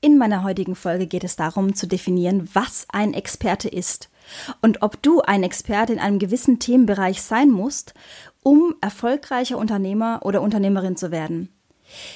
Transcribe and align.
In 0.00 0.16
meiner 0.16 0.44
heutigen 0.44 0.76
Folge 0.76 1.08
geht 1.08 1.24
es 1.24 1.34
darum 1.34 1.74
zu 1.74 1.88
definieren, 1.88 2.48
was 2.52 2.86
ein 2.92 3.14
Experte 3.14 3.68
ist 3.68 4.08
und 4.62 4.82
ob 4.82 5.02
du 5.02 5.22
ein 5.22 5.42
Experte 5.42 5.92
in 5.92 5.98
einem 5.98 6.20
gewissen 6.20 6.60
Themenbereich 6.60 7.20
sein 7.20 7.50
musst, 7.50 7.94
um 8.44 8.76
erfolgreicher 8.80 9.58
Unternehmer 9.58 10.20
oder 10.22 10.40
Unternehmerin 10.40 10.96
zu 10.96 11.10
werden. 11.10 11.48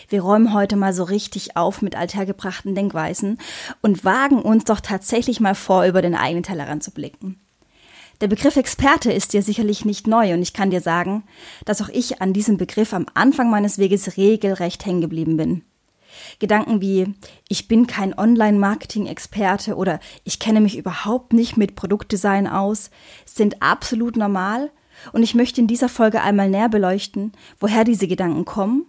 Wir 0.09 0.23
räumen 0.23 0.55
heute 0.55 0.77
mal 0.77 0.93
so 0.93 1.03
richtig 1.03 1.57
auf 1.57 1.83
mit 1.83 1.97
althergebrachten 1.97 2.77
Denkweisen 2.77 3.39
und 3.81 4.05
wagen 4.05 4.41
uns 4.43 4.63
doch 4.65 4.81
tatsächlich 4.81 5.41
mal 5.41 5.57
vor, 5.57 5.85
über 5.85 6.03
den 6.03 6.15
eigenen 6.15 6.45
Tellerrand 6.45 6.85
zu 6.85 6.93
blicken. 6.93 7.41
Der 8.21 8.29
Begriff 8.29 8.57
Experte 8.57 9.11
ist 9.11 9.33
dir 9.33 9.43
sicherlich 9.43 9.85
nicht 9.85 10.07
neu 10.07 10.35
und 10.35 10.43
ich 10.43 10.53
kann 10.53 10.71
dir 10.71 10.81
sagen, 10.81 11.25
dass 11.65 11.83
auch 11.83 11.89
ich 11.89 12.23
an 12.23 12.33
diesem 12.33 12.59
Begriff 12.59 12.93
am 12.93 13.07
Anfang 13.15 13.51
meines 13.51 13.79
Weges 13.79 14.17
regelrecht 14.17 14.87
hängen 14.87 15.01
geblieben 15.01 15.37
bin. 15.37 15.65
Gedanken 16.39 16.81
wie 16.81 17.15
ich 17.49 17.69
bin 17.69 17.87
kein 17.87 18.17
Online-Marketing-Experte 18.17 19.77
oder 19.77 20.01
ich 20.25 20.39
kenne 20.39 20.61
mich 20.61 20.77
überhaupt 20.77 21.33
nicht 21.33 21.57
mit 21.57 21.75
Produktdesign 21.75 22.47
aus, 22.47 22.91
sind 23.25 23.63
absolut 23.63 24.17
normal 24.17 24.71
und 25.13 25.23
ich 25.23 25.35
möchte 25.35 25.61
in 25.61 25.67
dieser 25.67 25.89
Folge 25.89 26.23
einmal 26.23 26.49
näher 26.49 26.69
beleuchten, 26.69 27.33
woher 27.59 27.85
diese 27.85 28.07
Gedanken 28.07 28.45
kommen 28.45 28.87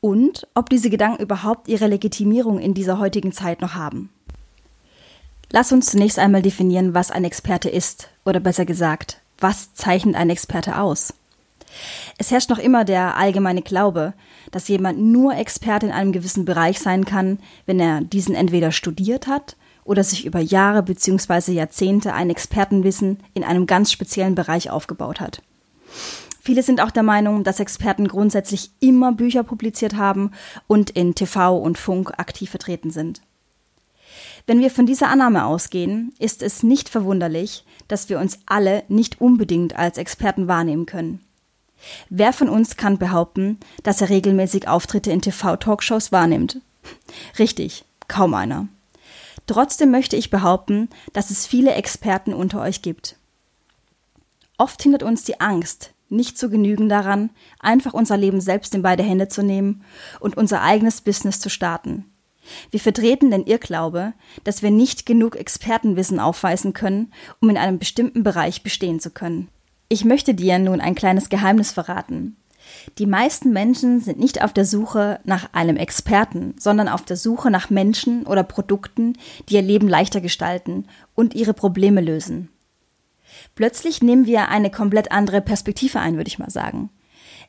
und 0.00 0.48
ob 0.54 0.68
diese 0.68 0.90
Gedanken 0.90 1.22
überhaupt 1.22 1.68
ihre 1.68 1.86
Legitimierung 1.86 2.58
in 2.58 2.74
dieser 2.74 2.98
heutigen 2.98 3.32
Zeit 3.32 3.60
noch 3.60 3.74
haben. 3.74 4.10
Lass 5.50 5.70
uns 5.70 5.90
zunächst 5.90 6.18
einmal 6.18 6.42
definieren, 6.42 6.94
was 6.94 7.10
ein 7.10 7.24
Experte 7.24 7.68
ist, 7.68 8.08
oder 8.24 8.40
besser 8.40 8.64
gesagt, 8.64 9.18
was 9.38 9.74
zeichnet 9.74 10.16
ein 10.16 10.30
Experte 10.30 10.78
aus? 10.78 11.14
Es 12.18 12.30
herrscht 12.30 12.50
noch 12.50 12.58
immer 12.58 12.84
der 12.84 13.16
allgemeine 13.16 13.62
Glaube, 13.62 14.14
dass 14.52 14.68
jemand 14.68 15.00
nur 15.00 15.34
Experte 15.34 15.86
in 15.86 15.92
einem 15.92 16.12
gewissen 16.12 16.44
Bereich 16.44 16.78
sein 16.78 17.04
kann, 17.04 17.40
wenn 17.66 17.80
er 17.80 18.02
diesen 18.02 18.36
entweder 18.36 18.70
studiert 18.70 19.26
hat 19.26 19.56
oder 19.82 20.04
sich 20.04 20.24
über 20.24 20.38
Jahre 20.38 20.84
bzw. 20.84 21.52
Jahrzehnte 21.52 22.14
ein 22.14 22.30
Expertenwissen 22.30 23.18
in 23.34 23.42
einem 23.42 23.66
ganz 23.66 23.90
speziellen 23.90 24.36
Bereich 24.36 24.70
aufgebaut 24.70 25.18
hat. 25.20 25.42
Viele 26.40 26.62
sind 26.62 26.80
auch 26.80 26.90
der 26.90 27.02
Meinung, 27.02 27.44
dass 27.44 27.60
Experten 27.60 28.08
grundsätzlich 28.08 28.72
immer 28.80 29.12
Bücher 29.12 29.44
publiziert 29.44 29.96
haben 29.96 30.32
und 30.66 30.90
in 30.90 31.14
TV 31.14 31.56
und 31.56 31.78
Funk 31.78 32.12
aktiv 32.18 32.50
vertreten 32.50 32.90
sind. 32.90 33.22
Wenn 34.46 34.60
wir 34.60 34.70
von 34.70 34.86
dieser 34.86 35.08
Annahme 35.08 35.46
ausgehen, 35.46 36.12
ist 36.18 36.42
es 36.42 36.64
nicht 36.64 36.88
verwunderlich, 36.88 37.64
dass 37.86 38.08
wir 38.08 38.18
uns 38.18 38.40
alle 38.46 38.82
nicht 38.88 39.20
unbedingt 39.20 39.76
als 39.76 39.98
Experten 39.98 40.48
wahrnehmen 40.48 40.86
können. 40.86 41.20
Wer 42.08 42.32
von 42.32 42.48
uns 42.48 42.76
kann 42.76 42.98
behaupten, 42.98 43.58
dass 43.82 44.00
er 44.00 44.08
regelmäßig 44.08 44.68
Auftritte 44.68 45.10
in 45.10 45.20
TV-Talkshows 45.20 46.12
wahrnimmt? 46.12 46.60
Richtig, 47.38 47.84
kaum 48.08 48.34
einer. 48.34 48.68
Trotzdem 49.46 49.90
möchte 49.90 50.16
ich 50.16 50.30
behaupten, 50.30 50.88
dass 51.12 51.30
es 51.30 51.46
viele 51.46 51.74
Experten 51.74 52.32
unter 52.32 52.60
euch 52.60 52.82
gibt. 52.82 53.16
Oft 54.58 54.82
hindert 54.82 55.02
uns 55.02 55.24
die 55.24 55.40
Angst, 55.40 55.92
nicht 56.08 56.38
zu 56.38 56.48
genügen 56.48 56.88
daran, 56.88 57.30
einfach 57.58 57.94
unser 57.94 58.16
Leben 58.16 58.40
selbst 58.40 58.74
in 58.74 58.82
beide 58.82 59.02
Hände 59.02 59.28
zu 59.28 59.42
nehmen 59.42 59.84
und 60.20 60.36
unser 60.36 60.62
eigenes 60.62 61.00
Business 61.00 61.40
zu 61.40 61.50
starten. 61.50 62.04
Wir 62.70 62.80
vertreten 62.80 63.30
den 63.30 63.46
Irrglaube, 63.46 64.12
dass 64.44 64.62
wir 64.62 64.70
nicht 64.70 65.06
genug 65.06 65.36
Expertenwissen 65.36 66.20
aufweisen 66.20 66.72
können, 66.72 67.12
um 67.40 67.50
in 67.50 67.56
einem 67.56 67.78
bestimmten 67.78 68.22
Bereich 68.22 68.62
bestehen 68.62 69.00
zu 69.00 69.10
können. 69.10 69.48
Ich 69.92 70.06
möchte 70.06 70.32
dir 70.32 70.58
nun 70.58 70.80
ein 70.80 70.94
kleines 70.94 71.28
Geheimnis 71.28 71.70
verraten. 71.70 72.38
Die 72.96 73.04
meisten 73.04 73.52
Menschen 73.52 74.00
sind 74.00 74.18
nicht 74.18 74.42
auf 74.42 74.54
der 74.54 74.64
Suche 74.64 75.20
nach 75.24 75.52
einem 75.52 75.76
Experten, 75.76 76.54
sondern 76.58 76.88
auf 76.88 77.04
der 77.04 77.18
Suche 77.18 77.50
nach 77.50 77.68
Menschen 77.68 78.26
oder 78.26 78.42
Produkten, 78.42 79.18
die 79.50 79.56
ihr 79.56 79.60
Leben 79.60 79.88
leichter 79.88 80.22
gestalten 80.22 80.86
und 81.14 81.34
ihre 81.34 81.52
Probleme 81.52 82.00
lösen. 82.00 82.48
Plötzlich 83.54 84.00
nehmen 84.00 84.24
wir 84.24 84.48
eine 84.48 84.70
komplett 84.70 85.12
andere 85.12 85.42
Perspektive 85.42 86.00
ein, 86.00 86.16
würde 86.16 86.28
ich 86.28 86.38
mal 86.38 86.48
sagen. 86.48 86.88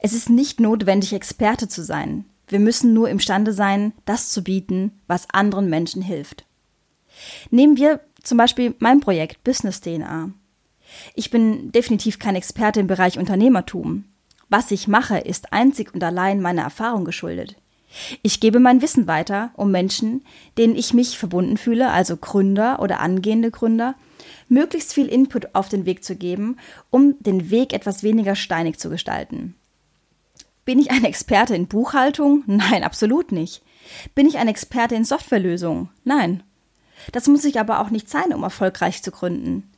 Es 0.02 0.12
ist 0.12 0.30
nicht 0.30 0.60
notwendig, 0.60 1.14
Experte 1.14 1.70
zu 1.70 1.82
sein. 1.82 2.26
Wir 2.50 2.60
müssen 2.60 2.94
nur 2.94 3.08
imstande 3.08 3.54
sein, 3.54 3.94
das 4.04 4.32
zu 4.32 4.44
bieten, 4.44 5.00
was 5.08 5.30
anderen 5.30 5.70
Menschen 5.70 6.02
hilft. 6.02 6.44
Nehmen 7.52 7.78
wir 7.78 8.02
zum 8.22 8.38
Beispiel 8.38 8.76
mein 8.80 9.00
Projekt 9.00 9.46
Business 9.46 9.80
DNA. 9.80 10.34
Ich 11.16 11.30
bin 11.30 11.72
definitiv 11.72 12.20
kein 12.20 12.36
Experte 12.36 12.80
im 12.80 12.88
Bereich 12.88 13.18
Unternehmertum. 13.18 14.06
Was 14.50 14.72
ich 14.72 14.88
mache, 14.88 15.18
ist 15.18 15.54
einzig 15.54 15.94
und 15.94 16.04
allein 16.04 16.42
meiner 16.42 16.64
Erfahrung 16.64 17.06
geschuldet. 17.06 17.56
Ich 18.22 18.40
gebe 18.40 18.60
mein 18.60 18.82
Wissen 18.82 19.08
weiter, 19.08 19.52
um 19.56 19.72
Menschen, 19.72 20.26
denen 20.58 20.76
ich 20.76 20.94
mich 20.94 21.18
verbunden 21.18 21.58
fühle, 21.58 21.92
also 21.92 22.18
Gründer 22.18 22.80
oder 22.80 23.00
angehende 23.00 23.52
Gründer, 23.52 23.96
möglichst 24.50 24.94
viel 24.94 25.08
Input 25.08 25.54
auf 25.56 25.70
den 25.70 25.86
Weg 25.86 26.04
zu 26.04 26.16
geben, 26.16 26.58
um 26.90 27.16
den 27.20 27.50
Weg 27.50 27.74
etwas 27.74 28.04
weniger 28.04 28.36
steinig 28.36 28.80
zu 28.80 28.90
gestalten. 28.90 29.56
Bin 30.66 30.80
ich 30.80 30.92
ein 30.92 31.04
Experte 31.04 31.56
in 31.56 31.68
Buchhaltung? 31.68 32.44
Nein, 32.46 32.84
absolut 32.84 33.32
nicht. 33.32 33.62
Bin 34.16 34.28
ich 34.28 34.38
ein 34.38 34.48
Experte 34.48 34.96
in 34.96 35.06
Softwarelösungen? 35.06 35.90
Nein. 36.04 36.44
Das 37.12 37.28
muss 37.28 37.44
ich 37.44 37.60
aber 37.60 37.82
auch 37.82 37.90
nicht 37.90 38.10
sein, 38.10 38.34
um 38.34 38.44
erfolgreich 38.44 39.04
zu 39.04 39.12
gründen. 39.12 39.70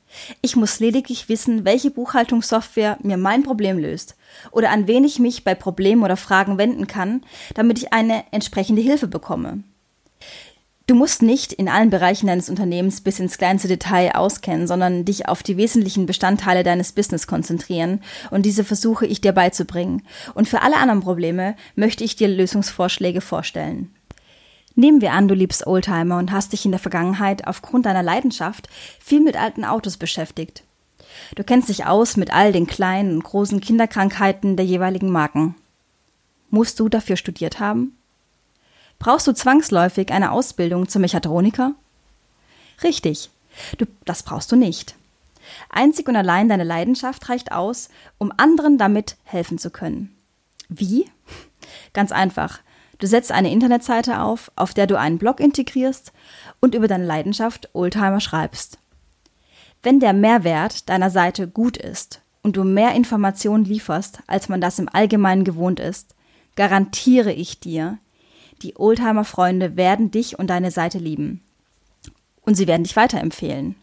Ich 0.42 0.56
muss 0.56 0.80
lediglich 0.80 1.30
wissen, 1.30 1.66
welche 1.66 1.92
Buchhaltungssoftware 1.92 2.98
mir 3.02 3.18
mein 3.18 3.44
Problem 3.44 3.78
löst 3.78 4.16
oder 4.52 4.72
an 4.72 4.88
wen 4.88 5.04
ich 5.04 5.20
mich 5.20 5.44
bei 5.44 5.56
Problemen 5.56 6.04
oder 6.04 6.18
Fragen 6.18 6.58
wenden 6.58 6.88
kann, 6.88 7.24
damit 7.54 7.78
ich 7.78 7.94
eine 7.94 8.24
entsprechende 8.32 8.82
Hilfe 8.82 9.08
bekomme. 9.08 9.64
Du 10.88 10.94
musst 10.94 11.24
nicht 11.24 11.52
in 11.52 11.68
allen 11.68 11.90
Bereichen 11.90 12.28
deines 12.28 12.48
Unternehmens 12.48 13.02
bis 13.02 13.20
ins 13.20 13.40
kleinste 13.40 13.68
Detail 13.68 14.12
auskennen, 14.14 14.68
sondern 14.68 15.04
dich 15.04 15.28
auf 15.28 15.42
die 15.42 15.58
wesentlichen 15.58 16.06
Bestandteile 16.06 16.64
deines 16.64 16.92
Business 16.92 17.26
konzentrieren 17.26 18.02
und 18.30 18.46
diese 18.46 18.64
versuche 18.64 19.08
ich 19.08 19.20
dir 19.20 19.32
beizubringen. 19.32 20.04
Und 20.36 20.48
für 20.48 20.62
alle 20.62 20.78
anderen 20.78 21.02
Probleme 21.02 21.56
möchte 21.76 22.04
ich 22.04 22.16
dir 22.16 22.28
Lösungsvorschläge 22.28 23.22
vorstellen. 23.22 23.96
Nehmen 24.76 25.00
wir 25.00 25.14
an, 25.14 25.28
du 25.28 25.36
liebst 25.36 25.66
Oldtimer 25.66 26.18
und 26.18 26.32
hast 26.32 26.52
dich 26.52 26.66
in 26.66 26.72
der 26.72 26.80
Vergangenheit 26.80 27.48
aufgrund 27.48 27.86
deiner 27.86 28.04
Leidenschaft 28.04 28.68
viel 29.00 29.22
mit 29.22 29.38
alten 29.38 29.64
Autos 29.64 29.98
beschäftigt. 29.98 30.64
Du 31.36 31.44
kennst 31.44 31.70
dich 31.70 31.86
aus 31.86 32.18
mit 32.18 32.34
all 32.34 32.52
den 32.52 32.68
kleinen 32.68 33.16
und 33.16 33.24
großen 33.24 33.62
Kinderkrankheiten 33.62 34.58
der 34.58 34.66
jeweiligen 34.66 35.10
Marken. 35.10 35.56
Musst 36.50 36.80
du 36.80 36.90
dafür 36.90 37.16
studiert 37.16 37.60
haben? 37.60 37.98
Brauchst 39.00 39.28
du 39.28 39.34
zwangsläufig 39.34 40.12
eine 40.12 40.32
Ausbildung 40.32 40.90
zum 40.90 41.02
Mechatroniker? 41.02 41.74
Richtig, 42.84 43.30
du, 43.78 43.86
das 44.04 44.24
brauchst 44.24 44.52
du 44.52 44.58
nicht. 44.58 44.96
Einzig 45.70 46.08
und 46.10 46.16
allein 46.16 46.50
deine 46.50 46.64
Leidenschaft 46.64 47.30
reicht 47.30 47.52
aus, 47.52 47.90
um 48.18 48.34
anderen 48.36 48.78
damit 48.78 49.16
helfen 49.24 49.58
zu 49.58 49.70
können. 49.70 50.16
Wie? 50.68 51.10
Ganz 51.94 52.12
einfach. 52.12 52.60
Du 53.06 53.10
setzt 53.10 53.32
eine 53.32 53.52
Internetseite 53.52 54.20
auf, 54.20 54.52
auf 54.56 54.74
der 54.74 54.88
du 54.88 54.98
einen 54.98 55.20
Blog 55.20 55.40
integrierst 55.40 56.12
und 56.60 56.74
über 56.74 56.88
deine 56.88 57.06
Leidenschaft 57.06 57.70
Oldtimer 57.74 58.20
schreibst. 58.20 58.80
Wenn 59.84 60.00
der 60.00 60.12
Mehrwert 60.12 60.90
deiner 60.90 61.12
Seite 61.12 61.48
gut 61.48 61.78
ist 61.78 62.22
und 62.42 62.58
du 62.58 62.64
mehr 62.64 62.96
Informationen 62.96 63.64
lieferst, 63.64 64.22
als 64.26 64.50
man 64.50 64.60
das 64.60 64.80
im 64.80 64.90
Allgemeinen 64.92 65.44
gewohnt 65.44 65.80
ist, 65.80 66.16
garantiere 66.56 67.32
ich 67.32 67.60
dir, 67.60 68.00
die 68.64 68.76
Oldtimer-Freunde 68.76 69.78
werden 69.78 70.10
dich 70.10 70.40
und 70.40 70.50
deine 70.50 70.72
Seite 70.72 70.98
lieben. 70.98 71.44
Und 72.42 72.56
sie 72.56 72.66
werden 72.66 72.86
dich 72.86 72.96
weiterempfehlen. 72.96 73.76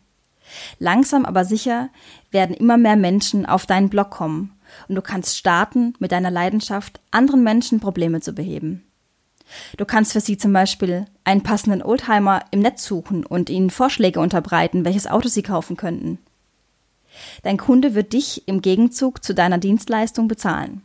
Langsam 0.81 1.27
aber 1.27 1.45
sicher 1.45 1.91
werden 2.33 2.57
immer 2.57 2.77
mehr 2.77 2.97
Menschen 2.97 3.47
auf 3.47 3.67
deinen 3.67 3.89
Blog 3.89 4.11
kommen 4.11 4.59
und 4.89 4.97
du 4.97 5.01
kannst 5.01 5.39
starten, 5.39 5.95
mit 6.01 6.11
deiner 6.11 6.33
Leidenschaft 6.33 6.99
anderen 7.13 7.45
Menschen 7.45 7.79
Probleme 7.79 8.21
zu 8.21 8.33
beheben. 8.33 8.83
Du 9.77 9.85
kannst 9.85 10.13
für 10.13 10.21
sie 10.21 10.37
zum 10.37 10.53
Beispiel 10.53 11.07
einen 11.25 11.43
passenden 11.43 11.83
Oldtimer 11.83 12.45
im 12.51 12.61
Netz 12.61 12.85
suchen 12.85 13.25
und 13.25 13.51
ihnen 13.51 13.71
Vorschläge 13.71 14.21
unterbreiten, 14.21 14.85
welches 14.85 15.07
Auto 15.07 15.29
sie 15.29 15.43
kaufen 15.43 15.77
könnten. 15.77 16.19
Dein 17.43 17.59
Kunde 17.59 17.95
wird 17.95 18.13
dich 18.13 18.47
im 18.49 18.63
Gegenzug 18.63 19.23
zu 19.23 19.35
deiner 19.35 19.59
Dienstleistung 19.59 20.29
bezahlen. 20.29 20.83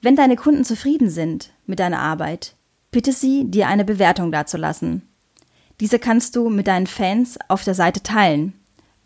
Wenn 0.00 0.16
deine 0.16 0.36
Kunden 0.36 0.64
zufrieden 0.64 1.10
sind 1.10 1.50
mit 1.66 1.78
deiner 1.78 2.00
Arbeit, 2.00 2.54
bitte 2.90 3.12
sie, 3.12 3.50
dir 3.50 3.68
eine 3.68 3.84
Bewertung 3.84 4.30
dazulassen. 4.32 5.02
Diese 5.80 5.98
kannst 5.98 6.36
du 6.36 6.50
mit 6.50 6.66
deinen 6.66 6.86
Fans 6.86 7.38
auf 7.48 7.64
der 7.64 7.74
Seite 7.74 8.02
teilen, 8.02 8.52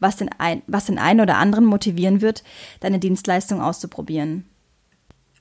was 0.00 0.16
den, 0.16 0.28
ein, 0.38 0.62
was 0.66 0.86
den 0.86 0.98
einen 0.98 1.20
oder 1.20 1.36
anderen 1.38 1.64
motivieren 1.64 2.20
wird, 2.20 2.44
deine 2.80 2.98
Dienstleistung 2.98 3.60
auszuprobieren. 3.60 4.44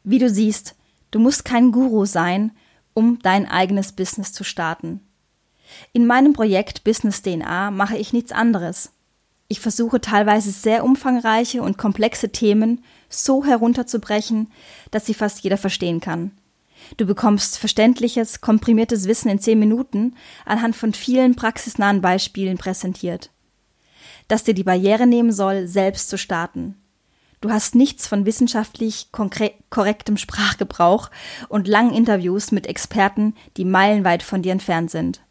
Wie 0.04 0.20
du 0.20 0.30
siehst, 0.30 0.76
du 1.12 1.20
musst 1.20 1.44
kein 1.44 1.72
Guru 1.72 2.06
sein, 2.06 2.52
um 2.98 3.20
dein 3.20 3.48
eigenes 3.48 3.92
Business 3.92 4.34
zu 4.34 4.44
starten. 4.44 5.02
In 5.94 6.08
meinem 6.08 6.34
Projekt 6.34 6.84
Business 6.84 7.22
DNA 7.22 7.70
mache 7.70 7.96
ich 7.96 8.12
nichts 8.12 8.32
anderes. 8.32 8.92
Ich 9.48 9.60
versuche 9.60 10.02
teilweise 10.02 10.50
sehr 10.50 10.84
umfangreiche 10.84 11.62
und 11.62 11.78
komplexe 11.78 12.30
Themen 12.30 12.84
so 13.08 13.46
herunterzubrechen, 13.46 14.52
dass 14.90 15.06
sie 15.06 15.14
fast 15.14 15.42
jeder 15.42 15.58
verstehen 15.58 16.00
kann. 16.00 16.32
Du 16.98 17.06
bekommst 17.06 17.60
verständliches, 17.60 18.42
komprimiertes 18.42 19.08
Wissen 19.08 19.30
in 19.30 19.38
zehn 19.38 19.60
Minuten 19.60 20.16
anhand 20.44 20.76
von 20.76 20.92
vielen 20.92 21.36
praxisnahen 21.36 22.02
Beispielen 22.02 22.58
präsentiert. 22.58 23.30
Das 24.28 24.44
dir 24.44 24.56
die 24.56 24.64
Barriere 24.64 25.06
nehmen 25.06 25.32
soll, 25.32 25.68
selbst 25.68 26.10
zu 26.10 26.18
starten. 26.18 26.82
Du 27.48 27.54
hast 27.54 27.76
nichts 27.76 28.08
von 28.08 28.26
wissenschaftlich 28.26 29.08
korrektem 29.14 30.18
Sprachgebrauch 30.18 31.10
und 31.48 31.66
langen 31.66 31.94
Interviews 31.94 32.52
mit 32.52 32.68
Experten, 32.68 33.36
die 33.56 33.64
meilenweit 33.64 34.22
von 34.22 34.42
dir 34.42 34.52
entfernt 34.52 34.92
sind. 34.92 35.22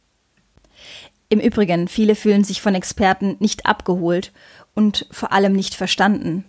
Im 1.29 1.41
Übrigen, 1.41 1.89
viele 1.89 2.15
fühlen 2.15 2.43
sich 2.43 2.63
von 2.63 2.75
Experten 2.75 3.37
nicht 3.39 3.67
abgeholt 3.67 4.33
und 4.75 5.07
vor 5.11 5.31
allem 5.31 5.53
nicht 5.53 5.75
verstanden. 5.75 6.47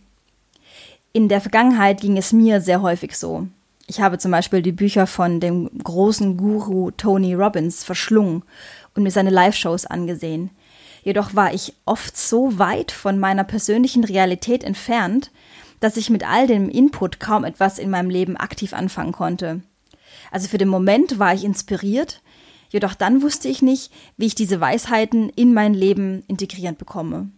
In 1.12 1.28
der 1.28 1.42
Vergangenheit 1.42 2.00
ging 2.00 2.16
es 2.16 2.32
mir 2.32 2.62
sehr 2.62 2.82
häufig 2.82 3.18
so. 3.18 3.46
Ich 3.88 4.00
habe 4.00 4.18
zum 4.20 4.32
Beispiel 4.32 4.62
die 4.62 4.72
Bücher 4.72 5.06
von 5.06 5.42
dem 5.42 5.70
großen 5.84 6.38
Guru 6.38 6.92
Tony 6.92 7.34
Robbins 7.34 7.84
verschlungen 7.84 8.44
und 8.96 9.04
mir 9.04 9.12
seine 9.12 9.32
Live-Shows 9.32 9.86
angesehen. 9.86 10.50
Jedoch 11.08 11.36
war 11.36 11.54
ich 11.54 11.74
oft 11.86 12.18
so 12.18 12.60
weit 12.60 12.92
von 12.92 13.18
meiner 13.18 13.46
persönlichen 13.46 14.04
Realität 14.04 14.62
entfernt, 14.62 15.32
dass 15.80 15.96
ich 15.96 16.10
mit 16.10 16.28
all 16.28 16.48
dem 16.48 16.68
Input 16.68 17.22
kaum 17.22 17.46
etwas 17.46 17.80
in 17.80 17.90
meinem 17.90 18.10
Leben 18.10 18.36
aktiv 18.36 18.74
anfangen 18.74 19.14
konnte. 19.14 19.62
Also 20.32 20.50
für 20.50 20.58
den 20.58 20.68
Moment 20.68 21.18
war 21.18 21.34
ich 21.34 21.46
inspiriert, 21.46 22.22
jedoch 22.68 22.94
dann 22.94 23.22
wusste 23.22 23.48
ich 23.48 23.62
nicht, 23.62 23.90
wie 24.18 24.26
ich 24.26 24.36
diese 24.36 24.60
Weisheiten 24.60 25.30
in 25.30 25.54
mein 25.54 25.74
Leben 25.74 26.26
integriert 26.28 26.78
bekomme. 26.78 27.30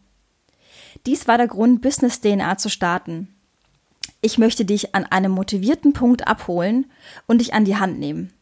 Dies 1.06 1.27
war 1.27 1.38
der 1.38 1.48
Grund, 1.48 1.83
Business 1.83 2.22
DNA 2.22 2.57
zu 2.57 2.69
starten. 2.69 3.27
Ich 4.19 4.39
möchte 4.39 4.65
dich 4.65 4.95
an 4.95 5.06
einem 5.06 5.31
motivierten 5.31 5.94
Punkt 5.94 6.27
abholen 6.27 6.88
und 7.27 7.38
dich 7.38 7.54
an 7.54 7.65
die 7.65 7.75
Hand 7.75 8.00
nehmen. 8.00 8.33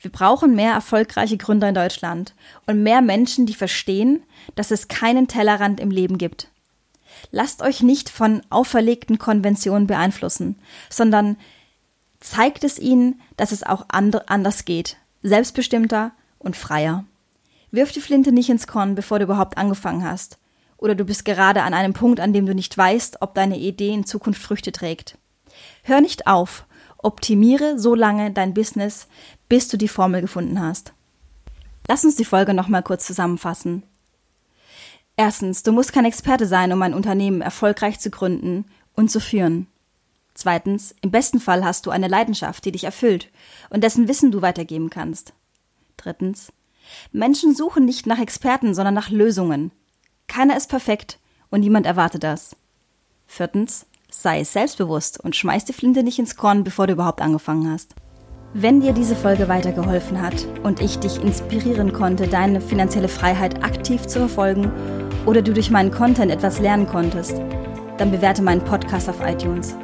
Wir 0.00 0.10
brauchen 0.10 0.54
mehr 0.54 0.72
erfolgreiche 0.72 1.36
Gründer 1.36 1.68
in 1.68 1.74
Deutschland 1.74 2.34
und 2.66 2.82
mehr 2.82 3.02
Menschen, 3.02 3.46
die 3.46 3.54
verstehen, 3.54 4.22
dass 4.54 4.70
es 4.70 4.88
keinen 4.88 5.28
Tellerrand 5.28 5.80
im 5.80 5.90
Leben 5.90 6.18
gibt. 6.18 6.48
Lasst 7.30 7.62
euch 7.62 7.82
nicht 7.82 8.08
von 8.08 8.42
auferlegten 8.50 9.18
Konventionen 9.18 9.86
beeinflussen, 9.86 10.58
sondern 10.90 11.36
zeigt 12.20 12.64
es 12.64 12.78
ihnen, 12.78 13.20
dass 13.36 13.52
es 13.52 13.62
auch 13.62 13.86
anders 13.88 14.64
geht, 14.64 14.96
selbstbestimmter 15.22 16.12
und 16.38 16.56
freier. 16.56 17.04
Wirf 17.70 17.92
die 17.92 18.00
Flinte 18.00 18.32
nicht 18.32 18.48
ins 18.48 18.66
Korn, 18.66 18.94
bevor 18.94 19.18
du 19.18 19.24
überhaupt 19.24 19.58
angefangen 19.58 20.04
hast. 20.04 20.38
Oder 20.78 20.94
du 20.94 21.04
bist 21.04 21.24
gerade 21.24 21.62
an 21.62 21.74
einem 21.74 21.94
Punkt, 21.94 22.20
an 22.20 22.32
dem 22.32 22.46
du 22.46 22.54
nicht 22.54 22.76
weißt, 22.76 23.22
ob 23.22 23.34
deine 23.34 23.58
Idee 23.58 23.92
in 23.92 24.06
Zukunft 24.06 24.42
Früchte 24.42 24.72
trägt. 24.72 25.18
Hör 25.82 26.00
nicht 26.00 26.26
auf, 26.26 26.66
optimiere 26.98 27.78
so 27.78 27.94
lange 27.94 28.30
dein 28.30 28.54
Business, 28.54 29.08
bis 29.48 29.68
du 29.68 29.76
die 29.76 29.88
Formel 29.88 30.20
gefunden 30.20 30.60
hast. 30.60 30.92
Lass 31.88 32.04
uns 32.04 32.16
die 32.16 32.24
Folge 32.24 32.54
nochmal 32.54 32.82
kurz 32.82 33.06
zusammenfassen. 33.06 33.82
Erstens, 35.16 35.62
du 35.62 35.72
musst 35.72 35.92
kein 35.92 36.04
Experte 36.04 36.46
sein, 36.46 36.72
um 36.72 36.82
ein 36.82 36.94
Unternehmen 36.94 37.40
erfolgreich 37.40 37.98
zu 38.00 38.10
gründen 38.10 38.66
und 38.94 39.10
zu 39.10 39.20
führen. 39.20 39.66
Zweitens, 40.34 40.94
im 41.00 41.10
besten 41.10 41.40
Fall 41.40 41.64
hast 41.64 41.86
du 41.86 41.90
eine 41.90 42.08
Leidenschaft, 42.08 42.64
die 42.64 42.72
dich 42.72 42.84
erfüllt 42.84 43.30
und 43.70 43.82
dessen 43.82 44.08
Wissen 44.08 44.30
du 44.30 44.42
weitergeben 44.42 44.90
kannst. 44.90 45.32
Drittens, 45.96 46.52
Menschen 47.12 47.54
suchen 47.54 47.86
nicht 47.86 48.06
nach 48.06 48.18
Experten, 48.18 48.74
sondern 48.74 48.94
nach 48.94 49.08
Lösungen. 49.08 49.72
Keiner 50.26 50.56
ist 50.56 50.68
perfekt 50.68 51.18
und 51.50 51.60
niemand 51.60 51.86
erwartet 51.86 52.22
das. 52.22 52.56
Viertens, 53.26 53.86
sei 54.16 54.42
selbstbewusst 54.44 55.22
und 55.22 55.36
schmeiß 55.36 55.66
die 55.66 55.74
Flinte 55.74 56.02
nicht 56.02 56.18
ins 56.18 56.36
Korn, 56.36 56.64
bevor 56.64 56.86
du 56.86 56.94
überhaupt 56.94 57.20
angefangen 57.20 57.70
hast. 57.70 57.94
Wenn 58.54 58.80
dir 58.80 58.94
diese 58.94 59.14
Folge 59.14 59.48
weitergeholfen 59.48 60.22
hat 60.22 60.46
und 60.62 60.80
ich 60.80 60.98
dich 60.98 61.20
inspirieren 61.22 61.92
konnte, 61.92 62.26
deine 62.26 62.62
finanzielle 62.62 63.08
Freiheit 63.08 63.62
aktiv 63.62 64.06
zu 64.06 64.20
verfolgen 64.20 64.72
oder 65.26 65.42
du 65.42 65.52
durch 65.52 65.70
meinen 65.70 65.90
Content 65.90 66.32
etwas 66.32 66.60
lernen 66.60 66.86
konntest, 66.86 67.42
dann 67.98 68.10
bewerte 68.10 68.42
meinen 68.42 68.64
Podcast 68.64 69.10
auf 69.10 69.20
iTunes. 69.20 69.76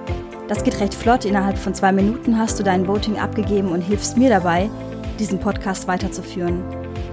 Das 0.48 0.64
geht 0.64 0.80
recht 0.80 0.94
flott. 0.94 1.26
Innerhalb 1.26 1.58
von 1.58 1.74
zwei 1.74 1.92
Minuten 1.92 2.38
hast 2.38 2.58
du 2.58 2.62
dein 2.62 2.88
Voting 2.88 3.18
abgegeben 3.18 3.68
und 3.68 3.82
hilfst 3.82 4.16
mir 4.16 4.30
dabei, 4.30 4.70
diesen 5.18 5.38
Podcast 5.40 5.86
weiterzuführen, 5.88 6.62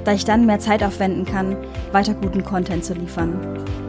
da 0.05 0.13
ich 0.13 0.23
dann 0.23 0.45
mehr 0.45 0.59
Zeit 0.59 0.83
aufwenden 0.83 1.25
kann, 1.25 1.57
weiter 1.91 2.13
guten 2.13 2.43
Content 2.43 2.85
zu 2.85 2.93
liefern. 2.93 3.88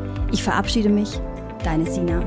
Ich 0.31 0.43
verabschiede 0.43 0.89
mich, 0.89 1.19
deine 1.63 1.85
Sina. 1.85 2.23